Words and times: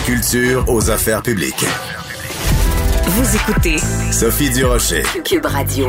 La 0.00 0.06
culture 0.06 0.64
aux 0.68 0.90
affaires 0.90 1.22
publiques. 1.22 1.64
Vous 3.06 3.36
écoutez 3.36 3.76
Sophie 4.12 4.50
Durocher. 4.50 5.02
Cube 5.24 5.46
Radio. 5.46 5.88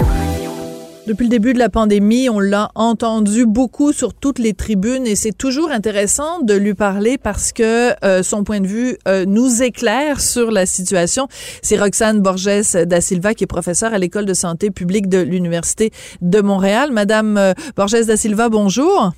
Depuis 1.07 1.25
le 1.25 1.29
début 1.29 1.53
de 1.53 1.59
la 1.59 1.69
pandémie, 1.69 2.29
on 2.29 2.39
l'a 2.39 2.71
entendu 2.75 3.45
beaucoup 3.45 3.91
sur 3.91 4.13
toutes 4.13 4.39
les 4.39 4.53
tribunes 4.53 5.05
et 5.05 5.15
c'est 5.15 5.31
toujours 5.37 5.71
intéressant 5.71 6.41
de 6.41 6.53
lui 6.53 6.73
parler 6.73 7.17
parce 7.17 7.51
que 7.51 7.93
euh, 8.05 8.23
son 8.23 8.43
point 8.43 8.59
de 8.59 8.67
vue 8.67 8.97
euh, 9.07 9.25
nous 9.25 9.61
éclaire 9.61 10.19
sur 10.19 10.51
la 10.51 10.65
situation. 10.65 11.27
C'est 11.61 11.77
Roxane 11.77 12.21
Borges 12.21 12.73
da 12.85 13.01
Silva 13.01 13.33
qui 13.33 13.43
est 13.43 13.47
professeure 13.47 13.93
à 13.93 13.97
l'école 13.97 14.25
de 14.25 14.33
santé 14.33 14.71
publique 14.71 15.09
de 15.09 15.19
l'Université 15.19 15.91
de 16.21 16.41
Montréal. 16.41 16.91
Madame 16.91 17.37
euh, 17.37 17.53
Borges 17.75 18.05
da 18.05 18.17
Silva, 18.17 18.49
bonjour. 18.49 19.13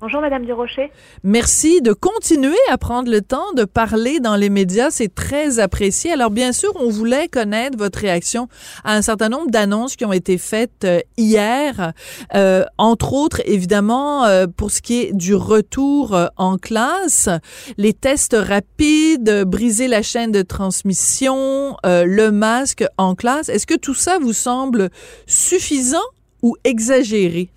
Bonjour 0.00 0.20
Madame 0.20 0.44
Durocher. 0.44 0.90
Merci 1.22 1.80
de 1.80 1.92
continuer 1.92 2.58
à 2.68 2.76
prendre 2.76 3.10
le 3.10 3.22
temps 3.22 3.52
de 3.56 3.64
parler 3.64 4.20
dans 4.20 4.36
les 4.36 4.50
médias, 4.50 4.90
c'est 4.90 5.14
très 5.14 5.60
apprécié. 5.60 6.12
Alors 6.12 6.30
bien 6.30 6.52
sûr, 6.52 6.72
on 6.74 6.90
voulait 6.90 7.28
connaître 7.28 7.78
votre 7.78 8.00
réaction 8.00 8.48
à 8.82 8.96
un 8.96 9.02
certain 9.02 9.30
nombre 9.30 9.50
d'annonces 9.50 9.96
qui 9.96 10.04
ont 10.04 10.12
été 10.12 10.36
faites 10.36 10.84
euh, 10.84 11.00
hier, 11.16 11.92
euh, 12.34 12.64
entre 12.76 13.14
autres 13.14 13.40
évidemment 13.46 14.24
euh, 14.24 14.46
pour 14.46 14.70
ce 14.70 14.82
qui 14.82 15.00
est 15.00 15.12
du 15.14 15.34
retour 15.34 16.14
euh, 16.14 16.26
en 16.36 16.58
classe, 16.58 17.30
les 17.78 17.94
tests 17.94 18.36
rapides, 18.38 19.44
briser 19.46 19.88
la 19.88 20.02
chaîne 20.02 20.32
de 20.32 20.42
transmission, 20.42 21.76
euh, 21.86 22.04
le 22.04 22.30
masque 22.30 22.84
en 22.98 23.14
classe. 23.14 23.48
Est-ce 23.48 23.66
que 23.66 23.76
tout 23.76 23.94
ça 23.94 24.18
vous 24.18 24.34
semble 24.34 24.90
suffisant 25.26 25.96
ou 26.42 26.56
exagéré? 26.64 27.48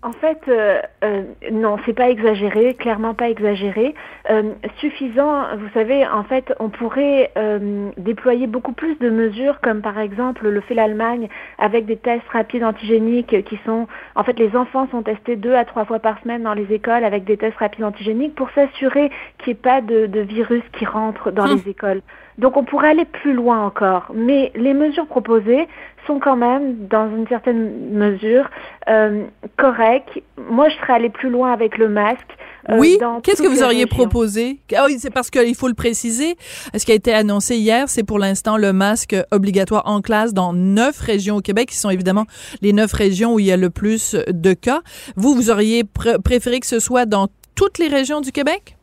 En 0.00 0.12
fait, 0.12 0.38
euh, 0.46 0.80
euh, 1.02 1.22
non, 1.50 1.76
c'est 1.84 1.92
pas 1.92 2.08
exagéré, 2.08 2.74
clairement 2.74 3.14
pas 3.14 3.30
exagéré. 3.30 3.96
Euh, 4.30 4.52
suffisant, 4.78 5.42
vous 5.56 5.68
savez, 5.74 6.06
en 6.06 6.22
fait, 6.22 6.54
on 6.60 6.68
pourrait 6.68 7.32
euh, 7.36 7.90
déployer 7.96 8.46
beaucoup 8.46 8.72
plus 8.72 8.96
de 9.00 9.10
mesures, 9.10 9.60
comme 9.60 9.82
par 9.82 9.98
exemple 9.98 10.46
le 10.48 10.60
fait 10.60 10.74
l'Allemagne 10.74 11.28
avec 11.58 11.84
des 11.86 11.96
tests 11.96 12.28
rapides 12.28 12.62
antigéniques 12.62 13.42
qui 13.44 13.58
sont, 13.66 13.88
en 14.14 14.22
fait, 14.22 14.38
les 14.38 14.54
enfants 14.54 14.86
sont 14.92 15.02
testés 15.02 15.34
deux 15.34 15.54
à 15.54 15.64
trois 15.64 15.84
fois 15.84 15.98
par 15.98 16.20
semaine 16.22 16.44
dans 16.44 16.54
les 16.54 16.72
écoles 16.72 17.02
avec 17.04 17.24
des 17.24 17.36
tests 17.36 17.58
rapides 17.58 17.82
antigéniques 17.84 18.36
pour 18.36 18.50
s'assurer 18.50 19.10
qu'il 19.38 19.52
n'y 19.54 19.58
ait 19.58 19.62
pas 19.62 19.80
de, 19.80 20.06
de 20.06 20.20
virus 20.20 20.62
qui 20.78 20.84
rentre 20.86 21.32
dans 21.32 21.44
Hum. 21.48 21.56
les 21.64 21.70
écoles. 21.70 22.02
Donc 22.38 22.56
on 22.56 22.64
pourrait 22.64 22.90
aller 22.90 23.04
plus 23.04 23.32
loin 23.34 23.64
encore, 23.66 24.06
mais 24.14 24.52
les 24.54 24.72
mesures 24.72 25.06
proposées 25.06 25.66
sont 26.06 26.20
quand 26.20 26.36
même, 26.36 26.86
dans 26.86 27.08
une 27.14 27.26
certaine 27.26 27.90
mesure, 27.92 28.48
euh, 28.88 29.24
correctes. 29.58 30.22
Moi, 30.48 30.68
je 30.70 30.76
serais 30.76 30.94
allée 30.94 31.10
plus 31.10 31.28
loin 31.28 31.52
avec 31.52 31.76
le 31.76 31.88
masque. 31.88 32.28
euh, 32.70 32.76
Oui, 32.78 32.96
qu'est-ce 33.22 33.42
que 33.42 33.48
vous 33.48 33.62
auriez 33.62 33.84
régions. 33.84 33.88
proposé? 33.96 34.60
Ah 34.74 34.84
oui, 34.86 34.96
c'est 34.98 35.10
parce 35.12 35.28
qu'il 35.30 35.54
faut 35.54 35.68
le 35.68 35.74
préciser. 35.74 36.36
Ce 36.74 36.86
qui 36.86 36.92
a 36.92 36.94
été 36.94 37.12
annoncé 37.12 37.56
hier, 37.56 37.88
c'est 37.88 38.04
pour 38.04 38.18
l'instant 38.18 38.56
le 38.56 38.72
masque 38.72 39.16
obligatoire 39.32 39.82
en 39.86 40.00
classe 40.00 40.32
dans 40.32 40.52
neuf 40.54 40.98
régions 41.00 41.36
au 41.36 41.40
Québec, 41.42 41.68
qui 41.70 41.76
sont 41.76 41.90
évidemment 41.90 42.24
les 42.62 42.72
neuf 42.72 42.92
régions 42.92 43.34
où 43.34 43.40
il 43.40 43.46
y 43.46 43.52
a 43.52 43.56
le 43.58 43.68
plus 43.68 44.14
de 44.28 44.54
cas. 44.54 44.80
Vous, 45.16 45.34
vous 45.34 45.50
auriez 45.50 45.82
pr- 45.82 46.22
préféré 46.22 46.60
que 46.60 46.66
ce 46.66 46.78
soit 46.78 47.04
dans 47.04 47.26
toutes 47.54 47.78
les 47.78 47.88
régions 47.88 48.22
du 48.22 48.32
Québec? 48.32 48.77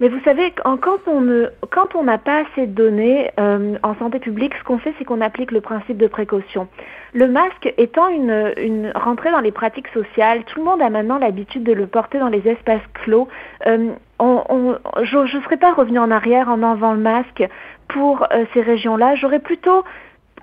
Mais 0.00 0.08
vous 0.08 0.20
savez, 0.24 0.52
quand 0.52 0.98
on 1.06 1.20
ne, 1.22 1.46
quand 1.70 1.94
on 1.94 2.04
n'a 2.04 2.18
pas 2.18 2.42
assez 2.42 2.66
de 2.66 2.72
données 2.72 3.30
euh, 3.40 3.78
en 3.82 3.94
santé 3.96 4.18
publique, 4.18 4.52
ce 4.58 4.64
qu'on 4.64 4.78
fait, 4.78 4.94
c'est 4.98 5.04
qu'on 5.04 5.22
applique 5.22 5.50
le 5.50 5.62
principe 5.62 5.96
de 5.96 6.06
précaution. 6.06 6.68
Le 7.14 7.28
masque 7.28 7.72
étant 7.78 8.08
une, 8.08 8.52
une 8.58 8.92
rentrée 8.94 9.30
dans 9.30 9.40
les 9.40 9.52
pratiques 9.52 9.88
sociales, 9.88 10.44
tout 10.44 10.58
le 10.58 10.66
monde 10.66 10.82
a 10.82 10.90
maintenant 10.90 11.16
l'habitude 11.18 11.64
de 11.64 11.72
le 11.72 11.86
porter 11.86 12.18
dans 12.18 12.28
les 12.28 12.46
espaces 12.46 12.82
clos. 12.92 13.28
Euh, 13.66 13.92
je 14.20 15.36
ne 15.36 15.42
serais 15.42 15.56
pas 15.56 15.72
revenue 15.72 15.98
en 15.98 16.10
arrière 16.10 16.48
en 16.50 16.62
enlevant 16.62 16.92
le 16.92 17.00
masque 17.00 17.48
pour 17.88 18.26
euh, 18.32 18.44
ces 18.52 18.60
régions-là. 18.60 19.14
J'aurais 19.14 19.38
plutôt 19.38 19.84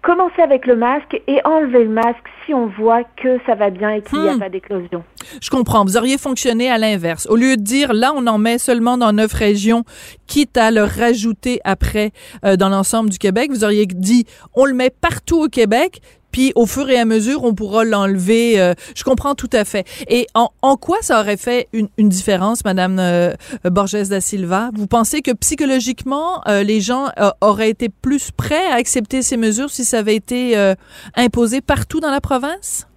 commencé 0.03 0.41
avec 0.41 0.67
le 0.67 0.75
masque 0.75 1.19
et 1.27 1.39
enlever 1.45 1.85
le 1.85 1.89
masque 1.89 2.25
si 2.45 2.53
on 2.53 2.67
voit 2.67 3.03
que 3.03 3.39
ça 3.45 3.55
va 3.55 3.69
bien 3.69 3.89
et 3.91 4.01
qu'il 4.01 4.19
n'y 4.19 4.27
a 4.27 4.33
Hmm. 4.35 4.39
pas 4.39 4.49
d'éclosion. 4.49 5.03
Je 5.41 5.49
comprends. 5.49 5.83
Vous 5.85 5.97
auriez 5.97 6.17
fonctionné 6.17 6.69
à 6.69 6.77
l'inverse. 6.77 7.25
Au 7.29 7.35
lieu 7.35 7.55
de 7.57 7.61
dire 7.61 7.93
là, 7.93 8.11
on 8.15 8.27
en 8.27 8.37
met 8.37 8.57
seulement 8.57 8.97
dans 8.97 9.13
neuf 9.13 9.33
régions, 9.33 9.83
quitte 10.27 10.57
à 10.57 10.69
le 10.71 10.83
rajouter 10.83 11.59
après 11.63 12.11
euh, 12.45 12.55
dans 12.57 12.69
l'ensemble 12.69 13.09
du 13.09 13.17
Québec, 13.17 13.49
vous 13.51 13.63
auriez 13.63 13.85
dit 13.87 14.25
on 14.53 14.65
le 14.65 14.73
met 14.73 14.89
partout 14.89 15.41
au 15.41 15.47
Québec. 15.47 16.01
Puis 16.33 16.51
au 16.55 16.66
fur 16.66 16.89
et 16.89 16.97
à 16.97 17.05
mesure, 17.05 17.45
on 17.45 17.53
pourra 17.53 17.85
l'enlever. 17.85 18.59
euh, 18.59 18.73
je 18.94 19.03
comprends 19.05 19.35
tout 19.35 19.49
à 19.53 19.63
fait. 19.63 19.85
Et 20.09 20.27
en, 20.33 20.49
en 20.61 20.75
quoi 20.75 20.97
ça 21.01 21.21
aurait 21.21 21.38
fait 21.38 21.69
une, 21.71 21.88
une 21.97 22.09
différence, 22.09 22.66
Madame 22.66 22.97
euh, 22.99 23.31
Borges 23.63 24.09
da 24.09 24.19
Silva? 24.19 24.71
Vous 24.73 24.88
pensez 24.88 25.21
que 25.21 25.31
psychologiquement, 25.31 26.41
euh, 26.47 26.63
les 26.63 26.81
gens 26.81 27.05
euh, 27.19 27.29
auraient 27.39 27.69
été 27.69 27.88
plus 27.88 28.31
prêts 28.31 28.67
à 28.71 28.75
accepter 28.75 29.21
ces 29.21 29.38
mesures 29.38 29.69
si 29.69 29.85
ça 29.85 29.99
avait 29.99 30.16
été 30.16 30.57
euh, 30.57 30.73
imposé 31.16 31.61
partout 31.61 32.01
dans 32.01 32.11
la 32.11 32.19
province? 32.19 32.88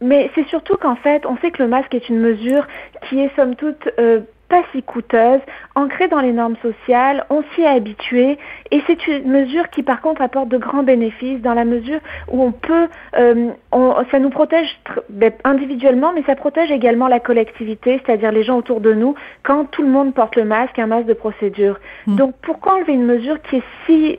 Mais 0.00 0.30
c'est 0.34 0.46
surtout 0.48 0.76
qu'en 0.76 0.96
fait, 0.96 1.24
on 1.26 1.36
sait 1.38 1.50
que 1.50 1.62
le 1.62 1.68
masque 1.68 1.94
est 1.94 2.08
une 2.08 2.20
mesure 2.20 2.66
qui 3.08 3.20
est 3.20 3.30
somme 3.36 3.54
toute 3.56 3.88
euh, 3.98 4.20
pas 4.48 4.62
si 4.72 4.82
coûteuse, 4.82 5.40
ancrée 5.74 6.08
dans 6.08 6.20
les 6.20 6.32
normes 6.32 6.56
sociales, 6.62 7.24
on 7.30 7.42
s'y 7.54 7.62
est 7.62 7.66
habitué, 7.66 8.38
et 8.70 8.82
c'est 8.86 9.06
une 9.06 9.30
mesure 9.30 9.68
qui 9.70 9.82
par 9.82 10.00
contre 10.00 10.22
apporte 10.22 10.48
de 10.48 10.56
grands 10.58 10.82
bénéfices 10.82 11.40
dans 11.42 11.54
la 11.54 11.64
mesure 11.64 12.00
où 12.30 12.42
on 12.42 12.52
peut, 12.52 12.88
euh, 13.18 13.50
on- 13.72 13.94
ça 14.10 14.18
nous 14.18 14.30
protège 14.30 14.78
ben, 15.10 15.32
individuellement, 15.44 16.12
mais 16.14 16.22
ça 16.24 16.34
protège 16.34 16.70
également 16.70 17.08
la 17.08 17.20
collectivité, 17.20 18.00
c'est-à-dire 18.04 18.32
les 18.32 18.42
gens 18.42 18.56
autour 18.56 18.80
de 18.80 18.92
nous, 18.94 19.14
quand 19.42 19.66
tout 19.70 19.82
le 19.82 19.88
monde 19.88 20.14
porte 20.14 20.36
le 20.36 20.44
masque, 20.44 20.78
un 20.78 20.86
masque 20.86 21.06
de 21.06 21.14
procédure. 21.14 21.78
Mm. 22.06 22.16
Donc 22.16 22.34
pourquoi 22.42 22.76
enlever 22.76 22.94
une 22.94 23.06
mesure 23.06 23.40
qui 23.42 23.56
est 23.56 23.62
si 23.86 24.18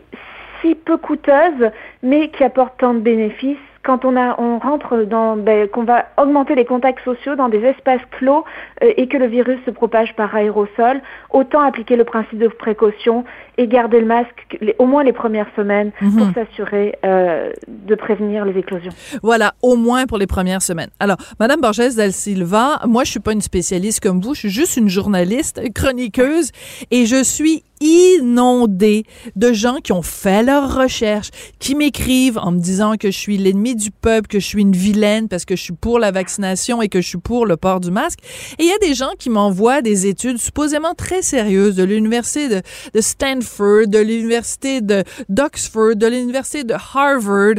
si 0.61 0.75
peu 0.75 0.97
coûteuse, 0.97 1.71
mais 2.03 2.27
qui 2.29 2.43
apporte 2.43 2.77
tant 2.77 2.93
de 2.93 2.99
bénéfices? 2.99 3.57
Quand 3.83 4.05
on 4.05 4.15
a 4.17 4.39
on 4.39 4.59
rentre 4.59 5.03
dans 5.03 5.35
ben, 5.37 5.67
qu'on 5.69 5.83
va 5.83 6.05
augmenter 6.17 6.55
les 6.55 6.65
contacts 6.65 7.03
sociaux 7.03 7.35
dans 7.35 7.49
des 7.49 7.59
espaces 7.59 8.01
clos 8.17 8.43
euh, 8.83 8.91
et 8.97 9.07
que 9.07 9.17
le 9.17 9.27
virus 9.27 9.57
se 9.65 9.71
propage 9.71 10.15
par 10.15 10.35
aérosol, 10.35 11.01
autant 11.31 11.61
appliquer 11.61 11.95
le 11.95 12.03
principe 12.03 12.39
de 12.39 12.47
précaution 12.47 13.23
et 13.57 13.67
garder 13.67 13.99
le 13.99 14.05
masque 14.05 14.57
les- 14.61 14.75
au 14.79 14.85
moins 14.85 15.03
les 15.03 15.13
premières 15.13 15.47
semaines 15.55 15.91
Mhm. 16.01 16.17
pour 16.17 16.27
s'assurer 16.33 16.95
euh, 17.05 17.51
de 17.67 17.95
prévenir 17.95 18.45
les 18.45 18.57
éclosions. 18.57 18.91
Voilà, 19.23 19.53
au 19.61 19.75
moins 19.75 20.05
pour 20.05 20.17
les 20.17 20.27
premières 20.27 20.61
semaines. 20.61 20.89
Alors, 20.99 21.17
Madame 21.39 21.61
Borges 21.61 21.95
Del 21.95 22.11
Silva, 22.13 22.79
moi, 22.85 23.03
je 23.03 23.11
suis 23.11 23.19
pas 23.19 23.31
une 23.33 23.41
spécialiste 23.41 24.01
comme 24.01 24.19
vous, 24.21 24.33
je 24.33 24.39
suis 24.41 24.49
juste 24.49 24.77
une 24.77 24.89
journaliste, 24.89 25.61
chroniqueuse, 25.73 26.51
et 26.91 27.05
je 27.05 27.23
suis 27.23 27.63
inondée 27.79 29.05
de 29.35 29.53
gens 29.53 29.77
qui 29.83 29.91
ont 29.91 30.01
fait 30.01 30.43
leurs 30.43 30.75
recherches, 30.75 31.29
qui 31.59 31.75
m'écrivent 31.75 32.37
en 32.37 32.51
me 32.51 32.59
disant 32.59 32.95
que 32.97 33.11
je 33.11 33.17
suis 33.17 33.37
l'ennemi 33.37 33.75
du 33.75 33.91
peuple, 33.91 34.27
que 34.27 34.39
je 34.39 34.45
suis 34.45 34.61
une 34.61 34.75
vilaine 34.75 35.27
parce 35.27 35.45
que 35.45 35.55
je 35.55 35.61
suis 35.61 35.73
pour 35.73 35.99
la 35.99 36.11
vaccination 36.11 36.81
et 36.81 36.89
que 36.89 37.01
je 37.01 37.07
suis 37.07 37.17
pour 37.17 37.45
le 37.45 37.57
port 37.57 37.79
du 37.79 37.91
masque. 37.91 38.19
Et 38.57 38.63
il 38.63 38.67
y 38.67 38.73
a 38.73 38.77
des 38.79 38.93
gens 38.93 39.11
qui 39.17 39.29
m'envoient 39.29 39.81
des 39.81 40.07
études 40.07 40.37
supposément 40.37 40.93
très 40.93 41.21
sérieuses 41.21 41.75
de 41.75 41.83
l'université 41.83 42.49
de, 42.49 42.61
de 42.93 43.01
Stanford, 43.01 43.87
de 43.87 43.99
l'université 43.99 44.81
de 44.81 45.03
d'Oxford, 45.29 45.95
de 45.95 46.07
l'université 46.07 46.63
de 46.63 46.73
Harvard, 46.73 47.55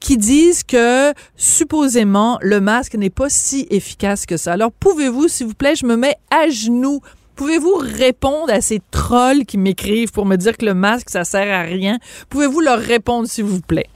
qui 0.00 0.16
disent 0.16 0.64
que 0.64 1.12
supposément 1.36 2.38
le 2.42 2.60
masque 2.60 2.94
n'est 2.94 3.10
pas 3.10 3.28
si 3.28 3.66
efficace 3.70 4.26
que 4.26 4.36
ça. 4.36 4.52
Alors 4.52 4.72
pouvez-vous, 4.72 5.28
s'il 5.28 5.46
vous 5.46 5.54
plaît, 5.54 5.76
je 5.76 5.86
me 5.86 5.96
mets 5.96 6.16
à 6.30 6.48
genoux 6.48 7.00
Pouvez-vous 7.40 7.76
répondre 7.76 8.52
à 8.52 8.60
ces 8.60 8.82
trolls 8.90 9.46
qui 9.46 9.56
m'écrivent 9.56 10.12
pour 10.12 10.26
me 10.26 10.36
dire 10.36 10.58
que 10.58 10.66
le 10.66 10.74
masque, 10.74 11.08
ça 11.08 11.24
sert 11.24 11.50
à 11.50 11.62
rien? 11.62 11.98
Pouvez-vous 12.28 12.60
leur 12.60 12.78
répondre, 12.78 13.26
s'il 13.26 13.44
vous 13.44 13.62
plaît? 13.62 13.86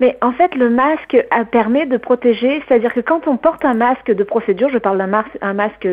Mais 0.00 0.16
en 0.22 0.32
fait, 0.32 0.54
le 0.54 0.70
masque 0.70 1.16
permet 1.50 1.86
de 1.86 1.96
protéger, 1.96 2.62
c'est-à-dire 2.66 2.94
que 2.94 3.00
quand 3.00 3.26
on 3.26 3.36
porte 3.36 3.64
un 3.64 3.74
masque 3.74 4.12
de 4.12 4.22
procédure, 4.22 4.68
je 4.70 4.78
parle 4.78 4.98
d'un 4.98 5.06
masque, 5.06 5.36
un 5.40 5.54
masque 5.54 5.86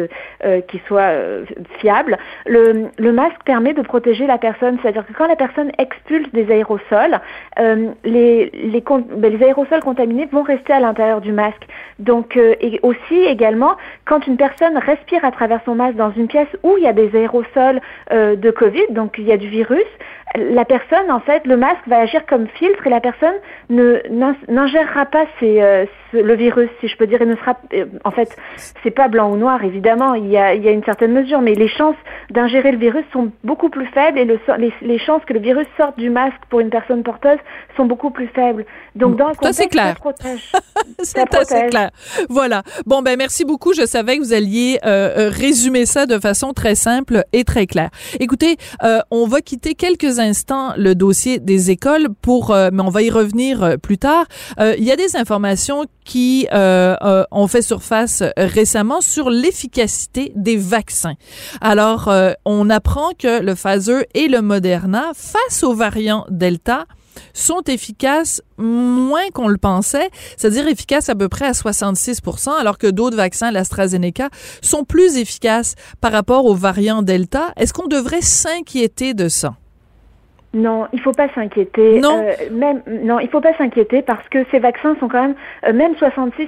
euh, 0.43 0.61
qui 0.61 0.81
soit 0.87 1.01
euh, 1.01 1.45
fiable, 1.79 2.17
le, 2.45 2.89
le, 2.97 3.11
masque 3.11 3.41
permet 3.45 3.73
de 3.73 3.81
protéger 3.81 4.27
la 4.27 4.37
personne, 4.37 4.77
c'est-à-dire 4.81 5.05
que 5.05 5.13
quand 5.13 5.27
la 5.27 5.35
personne 5.35 5.71
expulse 5.79 6.31
des 6.33 6.51
aérosols, 6.51 7.19
euh, 7.59 7.91
les, 8.03 8.51
les, 8.53 8.81
ben, 8.81 9.35
les, 9.35 9.43
aérosols 9.43 9.81
contaminés 9.81 10.27
vont 10.31 10.43
rester 10.43 10.73
à 10.73 10.79
l'intérieur 10.79 11.21
du 11.21 11.31
masque. 11.31 11.65
Donc, 11.99 12.37
et 12.37 12.79
aussi 12.83 13.15
également, 13.25 13.75
quand 14.05 14.27
une 14.27 14.37
personne 14.37 14.77
respire 14.77 15.23
à 15.23 15.31
travers 15.31 15.61
son 15.65 15.75
masque 15.75 15.95
dans 15.95 16.11
une 16.11 16.27
pièce 16.27 16.49
où 16.63 16.77
il 16.77 16.83
y 16.83 16.87
a 16.87 16.93
des 16.93 17.15
aérosols 17.15 17.79
de 18.11 18.51
Covid, 18.51 18.87
donc 18.91 19.15
il 19.17 19.23
y 19.23 19.31
a 19.31 19.37
du 19.37 19.47
virus, 19.47 19.85
la 20.33 20.65
personne, 20.65 21.11
en 21.11 21.19
fait, 21.19 21.45
le 21.45 21.55
masque 21.55 21.87
va 21.87 21.99
agir 21.99 22.25
comme 22.25 22.47
filtre 22.47 22.85
et 22.85 22.89
la 22.89 22.99
personne 22.99 23.35
ne 23.69 24.01
n'ingérera 24.49 25.05
pas 25.05 25.25
euh, 25.43 25.85
le 26.13 26.35
virus, 26.35 26.69
si 26.81 26.87
je 26.87 26.97
peux 26.97 27.07
dire, 27.07 27.21
et 27.21 27.25
ne 27.25 27.35
sera, 27.35 27.57
euh, 27.73 27.85
en 28.03 28.11
fait, 28.11 28.35
c'est 28.83 28.91
pas 28.91 29.07
blanc 29.07 29.31
ou 29.31 29.37
noir, 29.37 29.63
évidemment, 29.63 30.13
il 30.13 30.27
y 30.27 30.37
a, 30.37 30.53
il 30.53 30.63
y 30.63 30.67
a 30.67 30.71
une 30.71 30.83
certaine 30.83 31.13
mesure, 31.13 31.41
mais 31.41 31.53
les 31.53 31.67
chances 31.67 31.95
d'ingérer 32.31 32.71
le 32.71 32.77
virus 32.77 33.05
sont 33.13 33.31
beaucoup 33.43 33.69
plus 33.69 33.85
faibles 33.87 34.17
et 34.17 34.25
le, 34.25 34.39
les, 34.57 34.73
les, 34.81 34.99
chances 34.99 35.23
que 35.25 35.33
le 35.33 35.39
virus 35.39 35.67
sorte 35.77 35.97
du 35.97 36.09
masque 36.09 36.41
pour 36.49 36.59
une 36.59 36.69
personne 36.69 37.03
porteuse 37.03 37.39
sont 37.77 37.85
beaucoup 37.85 38.09
plus 38.09 38.27
faibles. 38.27 38.65
Donc, 38.95 39.17
dans 39.17 39.29
le 39.29 39.35
contexte, 39.35 39.61
ça, 39.61 39.67
clair. 39.67 39.95
protège. 39.95 40.51
c'est 41.03 41.33
assez 41.35 41.67
clair. 41.67 41.91
Voilà. 42.29 42.63
Bon, 42.85 43.01
ben, 43.01 43.17
merci 43.17 43.45
beaucoup. 43.45 43.73
Je 43.73 43.85
savais 43.85 44.17
que 44.17 44.23
vous 44.23 44.33
alliez 44.33 44.79
euh, 44.85 45.29
résumer 45.31 45.85
ça 45.85 46.05
de 46.05 46.19
façon 46.19 46.53
très 46.53 46.75
simple 46.75 47.23
et 47.31 47.43
très 47.43 47.67
claire. 47.67 47.89
Écoutez, 48.19 48.57
on 49.11 49.27
va 49.27 49.41
quitter 49.41 49.75
quelques 49.75 50.19
instant 50.25 50.73
le 50.77 50.95
dossier 50.95 51.39
des 51.39 51.71
écoles 51.71 52.07
pour, 52.21 52.51
euh, 52.51 52.69
mais 52.73 52.83
on 52.83 52.89
va 52.89 53.01
y 53.01 53.09
revenir 53.09 53.63
euh, 53.63 53.77
plus 53.77 53.97
tard. 53.97 54.25
Euh, 54.59 54.75
il 54.77 54.83
y 54.83 54.91
a 54.91 54.95
des 54.95 55.15
informations 55.15 55.85
qui 56.03 56.47
ont 56.51 57.47
fait 57.47 57.63
surface 57.63 58.21
récemment 58.37 59.01
sur 59.01 59.31
l'efficacité 59.31 60.31
des 60.35 60.55
vaccins. 60.55 61.15
Alors, 61.61 62.11
on 62.45 62.69
apprend 62.69 63.09
que 63.17 63.41
le 63.41 63.55
Pfizer 63.55 64.03
et 64.13 64.27
le 64.27 64.41
Moderna, 64.41 65.11
face 65.15 65.63
aux 65.63 65.73
variants 65.73 66.25
Delta, 66.29 66.85
sont 67.33 67.61
efficaces 67.67 68.41
moins 68.57 69.29
qu'on 69.33 69.47
le 69.47 69.57
pensait, 69.57 70.09
c'est-à-dire 70.37 70.67
efficaces 70.67 71.09
à 71.09 71.15
peu 71.15 71.29
près 71.29 71.45
à 71.45 71.51
66% 71.51 72.51
alors 72.59 72.77
que 72.77 72.87
d'autres 72.87 73.17
vaccins, 73.17 73.51
l'AstraZeneca, 73.51 74.29
sont 74.61 74.83
plus 74.83 75.17
efficaces 75.17 75.75
par 76.01 76.11
rapport 76.11 76.45
aux 76.45 76.55
variants 76.55 77.01
Delta. 77.01 77.51
Est-ce 77.57 77.73
qu'on 77.73 77.87
devrait 77.87 78.21
s'inquiéter 78.21 79.13
de 79.13 79.29
ça? 79.29 79.55
Non, 80.55 80.87
il 80.93 81.01
faut 81.01 81.11
pas 81.11 81.27
s'inquiéter. 81.35 81.99
Non. 81.99 82.17
Euh, 82.17 82.31
même 82.49 82.81
non, 82.87 83.19
il 83.19 83.27
faut 83.27 83.41
pas 83.41 83.53
s'inquiéter 83.57 84.01
parce 84.01 84.27
que 84.29 84.45
ces 84.51 84.59
vaccins 84.59 84.95
sont 85.01 85.09
quand 85.09 85.21
même 85.21 85.35
euh, 85.67 85.73
même 85.73 85.91
66% 85.95 86.47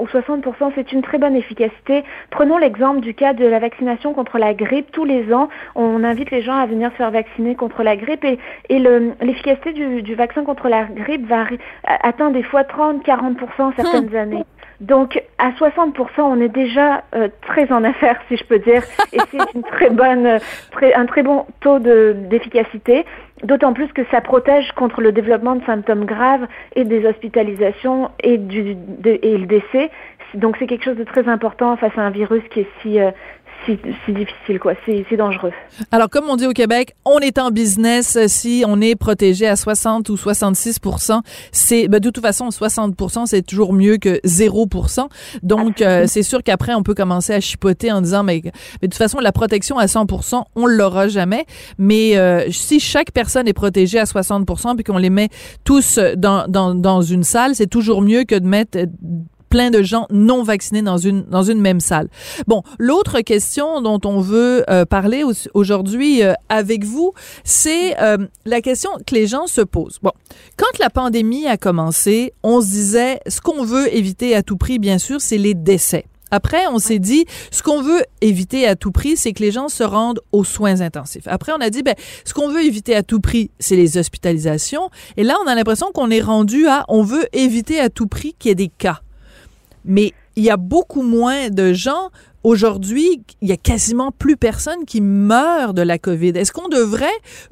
ou 0.00 0.06
60%, 0.06 0.72
c'est 0.76 0.92
une 0.92 1.02
très 1.02 1.18
bonne 1.18 1.34
efficacité. 1.34 2.04
Prenons 2.30 2.58
l'exemple 2.58 3.00
du 3.00 3.12
cas 3.12 3.32
de 3.32 3.44
la 3.44 3.58
vaccination 3.58 4.14
contre 4.14 4.38
la 4.38 4.54
grippe. 4.54 4.92
Tous 4.92 5.04
les 5.04 5.34
ans, 5.34 5.48
on 5.74 6.04
invite 6.04 6.30
les 6.30 6.42
gens 6.42 6.56
à 6.56 6.66
venir 6.66 6.92
se 6.92 6.96
faire 6.96 7.10
vacciner 7.10 7.56
contre 7.56 7.82
la 7.82 7.96
grippe 7.96 8.24
et, 8.24 8.38
et 8.68 8.78
l'efficacité 8.78 9.72
du, 9.72 10.02
du, 10.02 10.14
vaccin 10.14 10.44
contre 10.44 10.68
la 10.68 10.84
grippe 10.84 11.26
va 11.26 11.46
atteint 11.84 12.30
des 12.30 12.44
fois 12.44 12.62
30-40% 12.62 13.74
certaines 13.74 14.10
hum. 14.10 14.16
années. 14.16 14.44
Donc 14.80 15.22
à 15.36 15.50
60%, 15.50 15.92
on 16.20 16.40
est 16.40 16.48
déjà 16.48 17.04
euh, 17.14 17.28
très 17.42 17.70
en 17.70 17.84
affaire, 17.84 18.18
si 18.28 18.36
je 18.36 18.44
peux 18.44 18.58
dire, 18.58 18.82
et 19.12 19.18
c'est 19.30 19.54
une 19.54 19.62
très 19.62 19.90
bonne, 19.90 20.38
très, 20.70 20.94
un 20.94 21.04
très 21.04 21.22
bon 21.22 21.44
taux 21.60 21.78
d'efficacité. 21.78 23.04
D'autant 23.42 23.72
plus 23.72 23.88
que 23.92 24.02
ça 24.10 24.20
protège 24.20 24.70
contre 24.72 25.00
le 25.00 25.12
développement 25.12 25.56
de 25.56 25.64
symptômes 25.64 26.04
graves 26.04 26.46
et 26.76 26.84
des 26.84 27.06
hospitalisations 27.06 28.10
et, 28.22 28.36
du, 28.36 28.76
et 29.04 29.38
le 29.38 29.46
décès. 29.46 29.90
Donc 30.34 30.56
c'est 30.58 30.66
quelque 30.66 30.84
chose 30.84 30.96
de 30.96 31.04
très 31.04 31.26
important 31.28 31.76
face 31.76 31.96
à 31.96 32.02
un 32.02 32.10
virus 32.10 32.42
qui 32.50 32.60
est 32.60 32.68
si, 32.82 33.00
euh, 33.00 33.10
c'est 33.66 34.12
difficile, 34.12 34.58
quoi. 34.58 34.72
C'est 34.86 35.16
dangereux. 35.16 35.52
Alors, 35.90 36.08
comme 36.08 36.28
on 36.28 36.36
dit 36.36 36.46
au 36.46 36.52
Québec, 36.52 36.94
on 37.04 37.18
est 37.18 37.38
en 37.38 37.50
business 37.50 38.18
si 38.26 38.64
on 38.66 38.80
est 38.80 38.96
protégé 38.96 39.46
à 39.46 39.56
60 39.56 40.08
ou 40.08 40.16
66 40.16 40.80
C'est 41.52 41.88
ben, 41.88 42.00
de 42.00 42.10
toute 42.10 42.22
façon 42.22 42.50
60 42.50 42.96
c'est 43.26 43.42
toujours 43.42 43.72
mieux 43.72 43.96
que 43.96 44.20
0 44.24 44.68
Donc, 45.42 45.82
euh, 45.82 46.04
c'est 46.06 46.22
sûr 46.22 46.42
qu'après 46.42 46.74
on 46.74 46.82
peut 46.82 46.94
commencer 46.94 47.32
à 47.32 47.40
chipoter 47.40 47.92
en 47.92 48.00
disant 48.00 48.22
mais, 48.22 48.40
mais, 48.44 48.50
de 48.82 48.86
toute 48.86 48.94
façon 48.94 49.18
la 49.18 49.32
protection 49.32 49.78
à 49.78 49.88
100 49.88 50.06
on 50.54 50.66
l'aura 50.66 51.08
jamais. 51.08 51.44
Mais 51.78 52.16
euh, 52.16 52.50
si 52.50 52.80
chaque 52.80 53.12
personne 53.12 53.48
est 53.48 53.52
protégée 53.52 53.98
à 53.98 54.06
60 54.06 54.46
puis 54.76 54.84
qu'on 54.84 54.98
les 54.98 55.10
met 55.10 55.28
tous 55.64 55.98
dans 56.16 56.46
dans, 56.48 56.74
dans 56.74 57.02
une 57.02 57.24
salle, 57.24 57.54
c'est 57.54 57.68
toujours 57.68 58.02
mieux 58.02 58.24
que 58.24 58.34
de 58.34 58.46
mettre 58.46 58.78
plein 59.50 59.70
de 59.70 59.82
gens 59.82 60.06
non 60.10 60.42
vaccinés 60.42 60.80
dans 60.80 60.96
une 60.96 61.24
dans 61.24 61.42
une 61.42 61.60
même 61.60 61.80
salle. 61.80 62.08
Bon, 62.46 62.62
l'autre 62.78 63.20
question 63.20 63.82
dont 63.82 64.00
on 64.04 64.20
veut 64.20 64.64
euh, 64.70 64.86
parler 64.86 65.24
aujourd'hui 65.52 66.22
euh, 66.22 66.32
avec 66.48 66.84
vous, 66.84 67.12
c'est 67.44 68.00
euh, 68.00 68.16
la 68.46 68.62
question 68.62 68.90
que 69.06 69.14
les 69.14 69.26
gens 69.26 69.46
se 69.46 69.60
posent. 69.60 69.98
Bon, 70.02 70.12
quand 70.56 70.78
la 70.78 70.88
pandémie 70.88 71.46
a 71.46 71.56
commencé, 71.56 72.32
on 72.42 72.62
se 72.62 72.68
disait 72.68 73.20
ce 73.26 73.40
qu'on 73.40 73.64
veut 73.64 73.94
éviter 73.94 74.34
à 74.34 74.42
tout 74.42 74.56
prix, 74.56 74.78
bien 74.78 74.98
sûr, 74.98 75.20
c'est 75.20 75.38
les 75.38 75.54
décès. 75.54 76.06
Après, 76.30 76.68
on 76.68 76.78
s'est 76.78 77.00
dit, 77.00 77.26
ce 77.50 77.60
qu'on 77.60 77.82
veut 77.82 78.02
éviter 78.20 78.64
à 78.64 78.76
tout 78.76 78.92
prix, 78.92 79.16
c'est 79.16 79.32
que 79.32 79.42
les 79.42 79.50
gens 79.50 79.68
se 79.68 79.82
rendent 79.82 80.20
aux 80.30 80.44
soins 80.44 80.80
intensifs. 80.80 81.26
Après, 81.26 81.50
on 81.50 81.60
a 81.60 81.70
dit, 81.70 81.82
ben, 81.82 81.96
ce 82.24 82.34
qu'on 82.34 82.48
veut 82.48 82.64
éviter 82.64 82.94
à 82.94 83.02
tout 83.02 83.18
prix, 83.18 83.50
c'est 83.58 83.74
les 83.74 83.98
hospitalisations. 83.98 84.90
Et 85.16 85.24
là, 85.24 85.36
on 85.44 85.48
a 85.48 85.56
l'impression 85.56 85.90
qu'on 85.92 86.08
est 86.08 86.20
rendu 86.20 86.68
à, 86.68 86.84
on 86.88 87.02
veut 87.02 87.26
éviter 87.32 87.80
à 87.80 87.90
tout 87.90 88.06
prix 88.06 88.36
qu'il 88.38 88.50
y 88.50 88.52
ait 88.52 88.54
des 88.54 88.68
cas 88.68 89.00
mais 89.84 90.12
il 90.36 90.44
y 90.44 90.50
a 90.50 90.56
beaucoup 90.56 91.02
moins 91.02 91.50
de 91.50 91.72
gens 91.72 92.10
Aujourd'hui, 92.42 93.22
il 93.42 93.48
y 93.48 93.52
a 93.52 93.58
quasiment 93.58 94.12
plus 94.12 94.38
personne 94.38 94.86
qui 94.86 95.02
meurt 95.02 95.76
de 95.76 95.82
la 95.82 95.98
COVID. 95.98 96.30
Est-ce 96.30 96.52
qu'on 96.52 96.68
devrait 96.68 97.06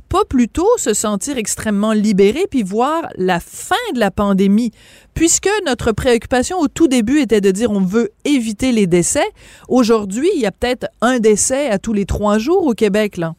pas 0.09 0.25
plutôt 0.27 0.79
se 0.79 0.95
sentir 0.95 1.37
extrêmement 1.37 1.93
libéré 1.93 2.47
puis 2.51 2.63
voir 2.63 3.03
la 3.19 3.39
fin 3.39 3.75
de 3.95 4.01
la 4.01 4.11
pandémie? 4.11 4.71
Puisque 5.13 5.51
notre 5.67 5.93
préoccupation 5.93 6.57
au 6.57 6.69
tout 6.69 6.89
début 6.89 7.19
était 7.19 7.43
de 7.43 7.51
dire 7.51 7.71
on 7.71 7.81
veut 7.81 8.09
éviter 8.25 8.73
les 8.73 8.87
décès, 8.87 9.29
aujourd'hui, 9.69 10.31
il 10.35 10.41
y 10.41 10.47
a 10.47 10.53
peut-être 10.53 10.87
un 11.03 11.19
décès 11.19 11.69
à 11.69 11.79
tous 11.79 11.93
les 11.93 12.07
trois 12.07 12.39
jours 12.39 12.67
au 12.67 12.73
Québec, 12.73 13.19
là. 13.19 13.35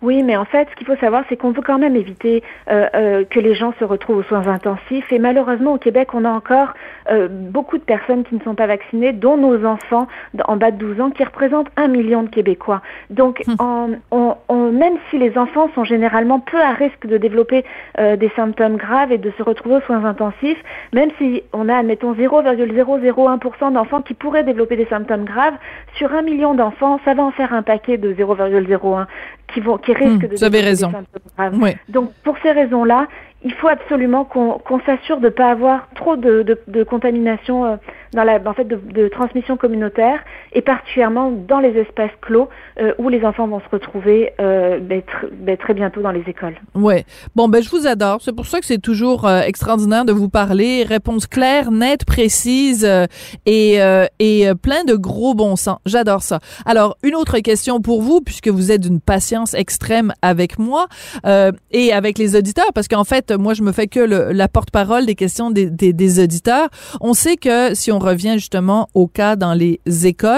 Oui, 0.00 0.22
mais 0.22 0.36
en 0.36 0.44
fait, 0.44 0.68
ce 0.70 0.76
qu'il 0.76 0.86
faut 0.86 0.96
savoir, 0.96 1.24
c'est 1.28 1.36
qu'on 1.36 1.50
veut 1.50 1.62
quand 1.62 1.78
même 1.78 1.96
éviter 1.96 2.42
euh, 2.70 2.86
euh, 2.94 3.24
que 3.24 3.40
les 3.40 3.56
gens 3.56 3.74
se 3.80 3.84
retrouvent 3.84 4.18
aux 4.18 4.22
soins 4.24 4.46
intensifs. 4.46 5.10
Et 5.12 5.18
malheureusement, 5.18 5.74
au 5.74 5.78
Québec, 5.78 6.14
on 6.14 6.24
a 6.24 6.30
encore 6.30 6.72
euh, 7.10 7.28
beaucoup 7.30 7.78
de 7.78 7.82
personnes 7.82 8.24
qui 8.24 8.34
ne 8.34 8.40
sont 8.40 8.54
pas 8.54 8.66
vaccinées, 8.66 9.12
dont 9.12 9.36
nos 9.36 9.64
enfants 9.64 10.06
en 10.46 10.56
bas 10.56 10.70
de 10.70 10.76
12 10.76 11.00
ans, 11.00 11.10
qui 11.10 11.24
représentent 11.24 11.70
un 11.76 11.88
million 11.88 12.22
de 12.22 12.28
Québécois. 12.28 12.82
Donc, 13.10 13.42
hum. 13.58 13.98
on, 14.10 14.36
on, 14.48 14.72
même 14.72 14.94
si 15.10 15.18
les 15.18 15.36
enfants 15.38 15.70
sont 15.74 15.84
généralement 15.84 16.40
peu 16.40 16.60
à 16.60 16.72
risque 16.72 17.06
de 17.06 17.16
développer 17.16 17.64
des 17.98 18.30
symptômes 18.36 18.76
graves 18.76 19.12
et 19.12 19.18
de 19.18 19.32
se 19.36 19.42
retrouver 19.42 19.76
aux 19.76 19.80
soins 19.80 20.04
intensifs, 20.04 20.62
même 20.92 21.10
si 21.18 21.42
on 21.52 21.68
a, 21.68 21.76
admettons, 21.76 22.14
0,001% 22.14 23.72
d'enfants 23.72 24.02
qui 24.02 24.14
pourraient 24.14 24.44
développer 24.44 24.76
des 24.76 24.86
symptômes 24.86 25.24
graves, 25.24 25.54
sur 25.96 26.12
un 26.12 26.22
million 26.22 26.54
d'enfants, 26.54 27.00
ça 27.04 27.14
va 27.14 27.22
en 27.22 27.30
faire 27.30 27.52
un 27.52 27.62
paquet 27.62 27.98
de 27.98 28.12
0,01 28.12 29.06
qui 29.52 29.60
vont 29.60 29.78
qui 29.78 29.92
risquent 29.92 30.24
hmm, 30.24 30.28
de 30.28 30.36
vous 30.36 30.44
avez 30.44 30.60
raison. 30.60 30.92
Oui. 31.54 31.70
Donc 31.88 32.12
pour 32.22 32.36
ces 32.42 32.52
raisons-là, 32.52 33.06
il 33.44 33.54
faut 33.54 33.68
absolument 33.68 34.24
qu'on 34.24 34.80
s'assure 34.84 35.18
de 35.18 35.26
ne 35.26 35.30
pas 35.30 35.50
avoir 35.50 35.88
trop 35.94 36.16
de, 36.16 36.82
contamination 36.84 37.64
euh, 37.64 37.76
dans 38.12 38.24
la, 38.24 38.40
en 38.44 38.52
fait, 38.52 38.64
de, 38.64 39.08
transmission 39.08 39.56
communautaire 39.56 40.24
et 40.52 40.62
particulièrement 40.62 41.30
dans 41.30 41.60
les 41.60 41.76
espaces 41.76 42.10
clos 42.20 42.48
euh, 42.80 42.92
où 42.98 43.08
les 43.08 43.24
enfants 43.24 43.46
vont 43.46 43.60
se 43.60 43.68
retrouver 43.70 44.32
euh, 44.40 44.78
ben, 44.80 45.02
ben, 45.32 45.56
très 45.56 45.74
bientôt 45.74 46.00
dans 46.00 46.10
les 46.10 46.24
écoles. 46.26 46.56
Ouais. 46.74 47.04
Bon, 47.34 47.48
ben 47.48 47.62
je 47.62 47.70
vous 47.70 47.86
adore. 47.86 48.20
C'est 48.22 48.34
pour 48.34 48.46
ça 48.46 48.60
que 48.60 48.66
c'est 48.66 48.80
toujours 48.80 49.26
euh, 49.26 49.40
extraordinaire 49.40 50.04
de 50.04 50.12
vous 50.12 50.28
parler. 50.28 50.84
Réponse 50.84 51.26
claire, 51.26 51.70
nette, 51.70 52.04
précise 52.04 52.88
et, 53.46 53.78
et 54.18 54.54
plein 54.62 54.84
de 54.84 54.94
gros 54.94 55.34
bon 55.34 55.56
sens. 55.56 55.78
J'adore 55.86 56.22
ça. 56.22 56.40
Alors, 56.66 56.96
une 57.02 57.14
autre 57.14 57.38
question 57.38 57.80
pour 57.80 58.02
vous, 58.02 58.20
puisque 58.20 58.48
vous 58.48 58.72
êtes 58.72 58.80
d'une 58.80 59.00
patience 59.00 59.54
extrême 59.54 60.12
avec 60.22 60.58
moi 60.58 60.86
et 61.70 61.92
avec 61.92 62.18
les 62.18 62.36
auditeurs, 62.36 62.72
parce 62.74 62.88
qu'en 62.88 63.04
fait, 63.04 63.32
moi, 63.32 63.54
je 63.54 63.62
me 63.62 63.72
fais 63.72 63.86
que 63.86 64.00
le, 64.00 64.32
la 64.32 64.48
porte-parole 64.48 65.06
des 65.06 65.14
questions 65.14 65.50
des, 65.50 65.70
des, 65.70 65.92
des 65.92 66.22
auditeurs. 66.22 66.68
On 67.00 67.14
sait 67.14 67.36
que 67.36 67.74
si 67.74 67.92
on 67.92 67.98
revient 67.98 68.34
justement 68.34 68.88
au 68.94 69.06
cas 69.06 69.36
dans 69.36 69.54
les 69.54 69.80
écoles, 70.04 70.37